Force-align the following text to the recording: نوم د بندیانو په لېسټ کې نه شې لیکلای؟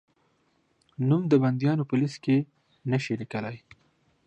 نوم 1.07 1.21
د 1.29 1.33
بندیانو 1.43 1.83
په 1.89 1.95
لېسټ 1.99 2.17
کې 2.25 2.37
نه 2.91 2.97
شې 3.03 3.13
لیکلای؟ 3.21 3.57